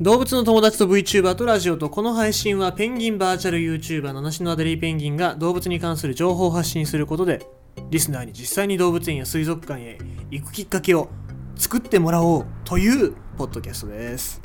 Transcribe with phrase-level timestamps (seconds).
[0.00, 7.44] 動物の友達と VTuber とラジオとこの配信はペンギンバーチャル YouTuber 七種のアデリーペンギンが動物に関する情報を発信することで
[7.90, 9.98] リスナーに実際に動物園や水族館へ
[10.30, 11.08] 行くきっかけを
[11.56, 14.40] 作ってもらおうというポッドキャストです。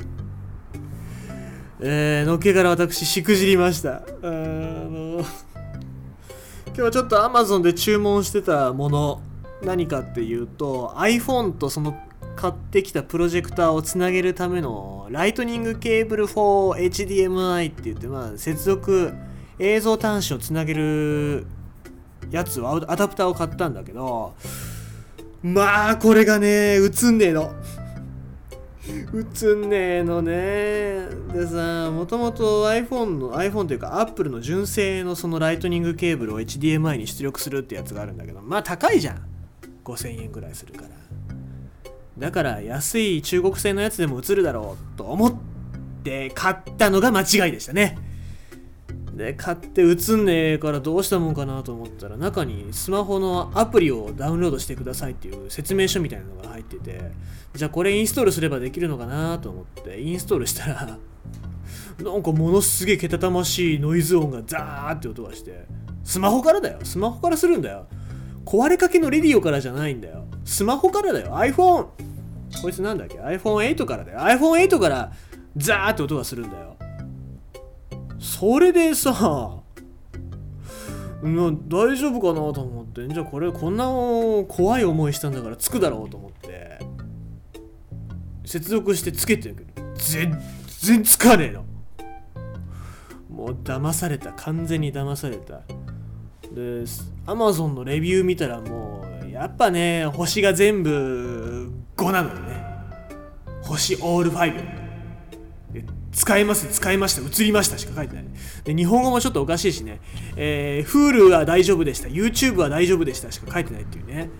[1.78, 3.98] えー、のっけから私しくじりました。
[3.98, 5.20] あの
[6.66, 9.22] 今日はちょっと Amazon で注文してたもの
[9.62, 11.96] 何かっていうと iPhone とその
[12.36, 19.12] 買ってきたプロジェクターをつなげるためのライトニングケーブル for HDMI って言ってまあ接続
[19.58, 21.46] 映像端子をつなげる
[22.30, 24.34] やつをアダプターを買ったんだけど
[25.42, 27.52] まあこれがね映んねえの。
[28.86, 31.06] 映んねえのね。
[31.32, 39.22] でさもともと iPhone の iPhone というか Apple の純正のそのライトニングケーブルを HDMI に出力するってやつがあるんだけどまあ高いじゃん。
[39.84, 40.88] 5000円ぐらいするから。
[42.18, 45.34] だから安い中国製のやつでも映るだろうと思っ
[46.02, 47.98] て買ったのが間違いでしたね。
[49.14, 57.12] で買って映んねえからどうしたもんかなと思ったら中にスマホのアプリをダウンロードしてくださいっていう説明書みたいなのが入ってて
[57.54, 60.98] じゃあこれインストールすればできるのかなと思ってインストールしたら
[62.02, 65.64] なんかものすげえけたたましいノイズ音がザーって音がして
[66.02, 66.78] スマホからだよ。
[66.82, 67.86] スマホからするんだよ。
[68.44, 70.24] 壊れかけのレディオからじゃないんだよ。
[70.44, 71.34] スマホからだよ。
[71.34, 71.86] iPhone
[72.62, 74.18] こいつなんだっけ？iPhone8 からだよ。
[74.20, 75.12] iPhone8 から
[75.56, 76.76] ザーって音がするんだよ。
[78.18, 79.12] それでさ
[81.22, 83.08] な大丈夫かなと思って。
[83.08, 83.86] じゃあこれこんな
[84.48, 86.78] 怖い思いしたんだからつくだろうと思って。
[88.44, 89.54] 接続してつけてる。
[89.54, 90.38] けど全
[90.80, 91.64] 然つかねえの。
[93.30, 94.32] もう騙された。
[94.32, 95.62] 完全に騙された。
[96.54, 96.82] で
[97.26, 102.64] Amazon のレビュー見たらもうやっぱね星が全部5なのよね。
[103.62, 104.84] 星オール5
[106.12, 107.22] 使えます使いました。
[107.22, 108.24] 映りましたしか書いてない。
[108.62, 110.00] で日本語もちょっとおかしいしね、
[110.36, 112.08] えー、Hulu は大丈夫でした。
[112.08, 114.30] YouTube は大丈夫でしたしか書いてないっていうね。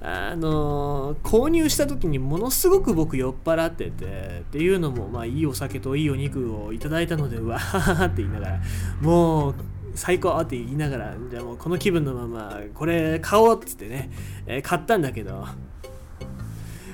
[0.00, 8.60] あのー、購入した時にものすごく僕酔っ払っててっていうのもまあいいお酒といいお肉をいただいたのでわーって言いながら。
[9.02, 9.54] もう
[9.96, 14.10] 最高って言いながらじゃあもうこの気分のままこれ買おうっつってね、
[14.46, 15.46] えー、買ったんだけど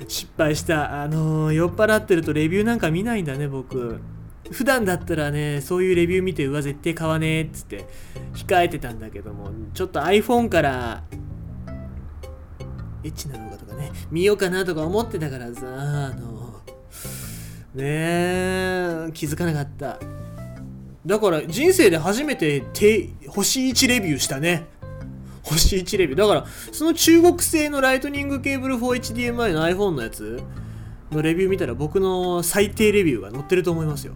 [0.09, 1.03] 失敗した。
[1.03, 4.01] あのー、酔っ払ってるとレビューなんか見ないんだね僕。
[4.51, 7.87] 普段だったらねそういうレビュー見てうわ絶対買わねえっつって
[8.35, 11.05] 控えてたんだけどもちょっと iPhone から
[13.03, 16.61] エッチな動画とかね見ようかなとか思ってたからさあの
[17.75, 19.99] ねえ気づかなかった。
[21.05, 22.63] だから人生で初めて
[23.29, 24.67] 星1レビューしたね。
[25.43, 26.21] 星1レビュー。
[26.21, 30.41] だからその中国製のライトニングケーブル 4HDMI の iPhone のやつ
[31.11, 34.15] のレビュー見たら僕の最低レビューが載ってると思いますよ。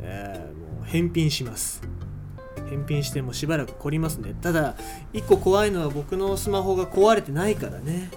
[0.00, 1.82] えー、もう返品します。
[2.68, 4.34] 返品してもしばらく凝りますね。
[4.40, 4.76] ただ
[5.14, 8.10] 1個怖いのは僕のスマホが壊れてないからね。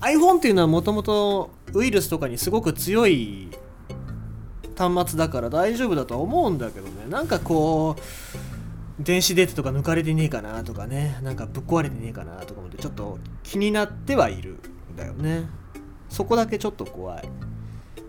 [0.00, 3.48] iPhone っていうのはもともとウイルスとかにすごく強い
[4.76, 7.06] 端末だから大丈夫だとは思うんだけどね。
[7.08, 11.18] なんかこう電子データとか抜かれてねえかなとかね。
[11.22, 14.58] なんかぶっ壊れてねえかなとか思ってちょっと気になってはいる
[14.92, 15.46] んだよね。
[16.08, 17.28] そこだけちょっと怖い。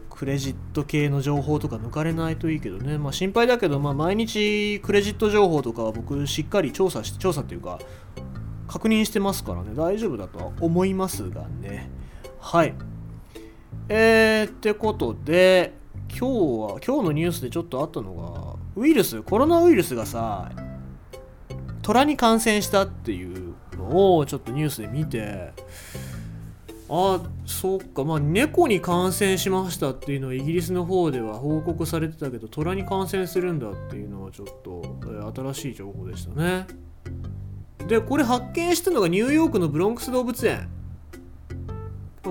[0.09, 2.97] クレジット系の情報とか抜かれないといいけどね。
[2.97, 7.79] まあ心配だけどまあ毎日クレジット情報とかは僕しっかり調査して調査っていうか
[8.67, 9.75] 確認してますからね。
[9.75, 11.89] 大丈夫だとは思いますがね。
[12.39, 12.73] はい。
[13.89, 15.76] えー、ってことで
[16.09, 20.51] 今日は今日のニュースでちょっとあったのがウイルスコロナウイルスがさ
[21.81, 25.53] 虎に感染したっていうのをちょっとニュースで見て
[26.89, 34.97] あそっかまあ猫に感染しましたっていうのはイギリスの方では報告されてたけど虎に感染するんだっていうのはちょっと、
[35.35, 36.65] 新しい情報でしたね。
[37.87, 40.69] でこれ発見したのがニューヨークのブロンクス動物園。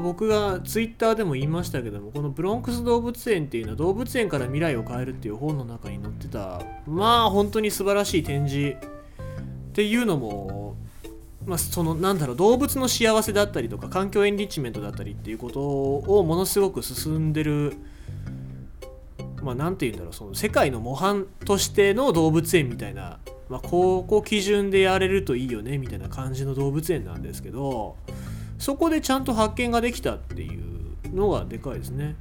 [0.01, 10.77] 僕がツイッターでも言いましたけどもこのブロンクス動物園っていうのは動物園から未来を変えるっていう本の中に載ってたまあ本当に素晴らしい展示っていうのも
[11.47, 17.75] まあ、そのなんだろう動物の幸せだったりとか環境エンリッチメントだったりっていうことをものすごく進んでる
[19.43, 27.97] まあ何て言うんだろうその世界の模範としての動物園みたいな、まあ、ここ基準でやれるといいよねみたいな感じの動物園なんですけど
[28.59, 32.17] そこでちゃんと発見ができたっていうのがでかいですね。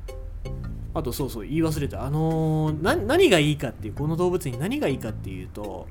[0.93, 5.87] あとそうそう言い忘れたあのー、何がいいかっていうこの動物に何がいいかっていうと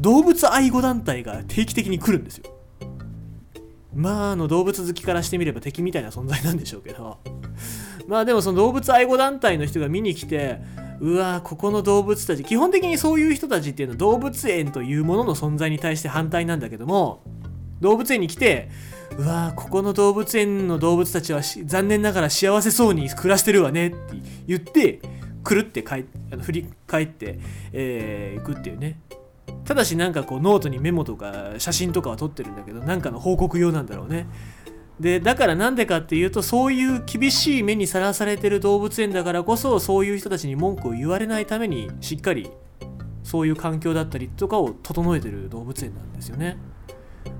[0.00, 2.52] 動物愛護団体が定期的に来るんですよ。
[3.94, 7.18] まああの動物好きからしてみれば敵みたいな存在なんでしょうけど
[8.08, 10.58] まあでもその動物愛護団体の人が見に来て
[10.98, 17.22] うわここの動物たち基本的にそういう人たちっていうのは動物園というものの存在に対して反対なんだけども
[17.82, 18.70] 動物園に来て
[19.18, 23.96] うわここの動物園の動物たちは残念ながら幸せそうに暮らしてるわねって
[24.46, 25.00] 言って
[25.44, 27.38] くるって帰あの振り返って、
[27.72, 28.98] えー、行くっていうね。
[29.64, 34.26] ただしなんかこうノートにメモとか写真とかは撮ってるんだけどなんかの報告用なんだろうね。
[35.00, 42.50] でだからなんでかっていうとそういう厳しい目にさらされてる動物園だからこそそういう人たちに文句を言われないためにしっかり
[43.24, 46.56] そういう環境だったりとかを整えてる動物園なんですよね。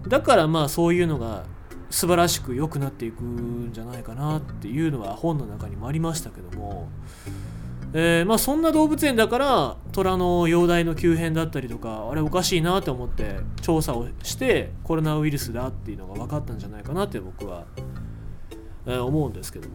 [0.08, 1.44] だからまあそういうのが
[1.90, 6.88] 素晴らしく良くなっていくんじゃないかなっていうのは本の中にもありましたけども。
[7.94, 17.66] えー、まあそんな動物園だから虎の容体の急変だったりとかあれおかしいなって思って調査をしてコロナウイルスだっていうのが分かったんじゃないかなって僕は、
[18.86, 19.74] え、思うんですけども。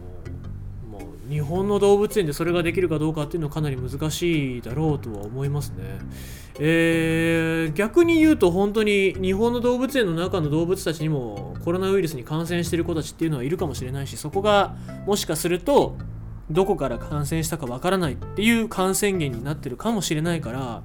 [0.98, 5.98] もう日本の動物園でそれができるかどうかっていうのはかなり難しいだろうとは思いますね。
[6.60, 14.74] えー、逆に言うと本当に日本の動物園の中の動物たちにもコロナウイルスに感染してる子たちっていうのはいるかもしれないしそこが
[15.06, 15.96] もしかすると
[16.50, 20.82] どこから感染したかわからないっていう感染源になってるかもしれないから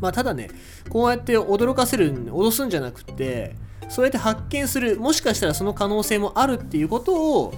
[0.00, 0.48] まあただね
[0.88, 3.56] こうやって驚かせる脅すんじゃなくって
[3.88, 7.54] そうやって発見するもしかしたらその可能性もあるっていうことを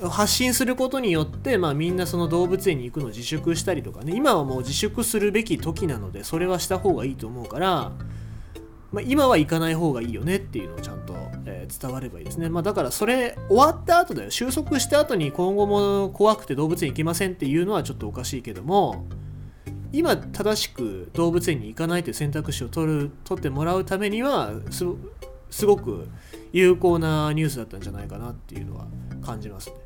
[0.00, 7.92] 発信することによって、まあ、みんなその動物園に行くのを自粛したりとかね今はもう自粛するべき時なのでそれはした方がいいと思うから
[8.92, 11.14] まあ、今は行かない方がいいよねっていうのをちゃんと、
[11.44, 12.48] えー、伝わればいいですね。
[12.48, 14.30] まあ、だからそれ終わった後だよ。
[14.30, 19.04] 収束した後に今後も怖くて動物園行きませんっていうのはちょっとおかしいけども、
[19.92, 26.08] 今正しく動物園に行かないという選択肢を取る取ってもらうためにはすごく
[26.52, 28.86] 有効なニュースだったんじゃないかなっていうのは
[29.20, 29.85] 感じますね。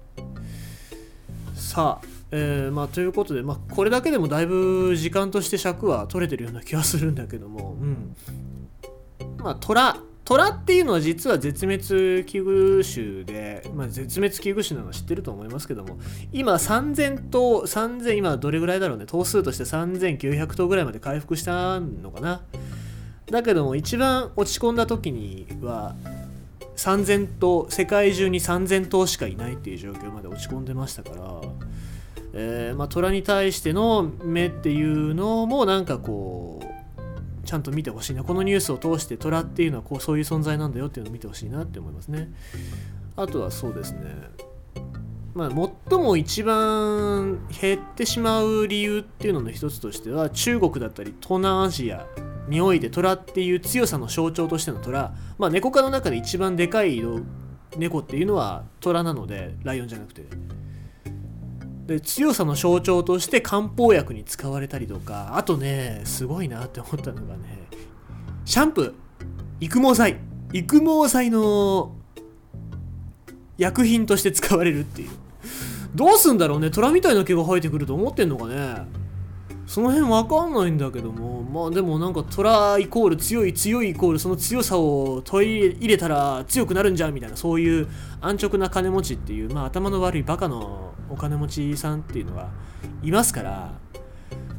[1.60, 8.16] さあ、えー、まあ、ということで、まあ、これだけでもだいぶ時間として尺は取れてるような気がするんだけども、うん、
[9.38, 15.98] まあ、虎虎っていうのは実は絶滅危惧種で、まあ、絶滅危惧種なの知ってると思いますけども
[16.32, 22.42] 今3000頭3000今どれぐらいだろうね頭数として3900頭ぐらいまで回復したのかな。
[23.26, 25.94] だけども一番落ち込んだ時には
[26.80, 31.40] 3000頭世界中に3000頭しかいないっていう状況まで落ち込んでましたから、
[32.32, 38.24] えー、まあ、虎に対しての目っていうのもなんかこうちゃんと見てほしいな。
[38.24, 42.32] このニュースを通して虎っていうのはこうそういう存在なんだよっていうのを見てほしいなって思いますね。
[43.14, 44.00] あとはそうですね。
[45.34, 52.06] まあ、最も一番減ってしまう理由っていうのの一つとしては中国だったり東南アジア
[52.50, 55.14] において虎っていう強さの象徴としての虎。
[55.38, 57.02] まあ猫科の中で一番でかい
[57.76, 60.24] 猫っていうのは虎なのでライオンじゃなくて。
[61.86, 67.66] で強さの象徴として漢方薬に使われたりとかあとねすごいなって思ったのがね
[68.44, 68.92] シャンプー。
[69.60, 70.18] 育毛剤。
[70.52, 71.94] 育毛剤の
[73.58, 75.10] 薬品として使われるっていう。
[75.94, 76.70] どうすんだろうね。
[76.70, 78.86] 虎みたいな毛が生えてくると思ってんのかね。
[79.70, 81.42] その辺わかんないんだけども。
[81.44, 87.88] まあでもなんか虎イコール強い強いイコールその強さを取り入れたら強くなるんじゃんみたいなそういう
[88.20, 92.48] 安直な金持ちっていうまあ頭の悪いバカのお金持ちさんっていうのが
[93.04, 93.72] いますから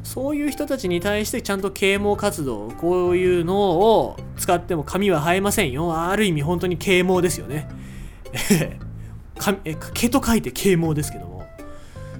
[0.02, 5.94] そういう人たちに対してちゃんと啓蒙活動こういうのを使っても髪は生えませんよ。
[5.94, 7.68] ある意味本当に啓蒙ですよね。
[9.92, 11.44] 毛と書いて啓蒙ですけども。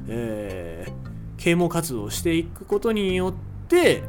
[0.08, 1.01] えー
[1.42, 3.34] 啓蒙活動をしていくことによっ
[3.68, 4.02] て、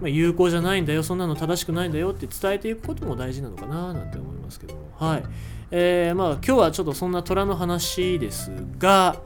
[0.00, 4.74] まあ、有効じゃないんだよそんなの正しくないんだよって伝えていくことも大事なのかななんて思いますけど。
[4.98, 5.24] はい。
[5.70, 9.16] えー、まあ今日はちょっとそんな虎の話ですが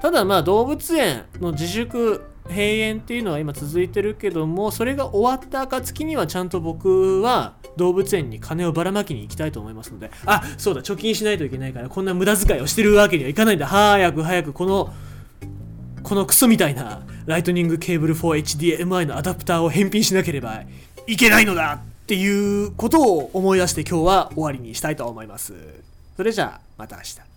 [0.00, 10.10] ただまあ動物園の自粛閉園っていうのは今続いてるけどもそれが終わった暁にはちゃんと僕は動物園に金をばらまきに行きたいと思いますので。
[10.24, 13.66] あそうだ貯金しないといけないからこんな無駄遣いをしてるわけにはいかないんだ。
[13.66, 14.92] 早く早くこの
[16.04, 20.62] このクソみたいなライトニングケーブル 4HDMI のアダプターを返品しなければ
[21.06, 25.54] いけないのだっていうことを思い出して今日は終わりにしたいと思います。
[26.14, 27.33] それじゃあまた明日。